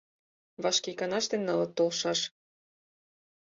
[0.63, 2.19] Вашке иканаште нылыт толшаш.